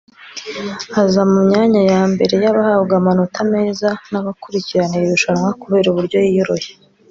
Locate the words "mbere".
2.11-2.35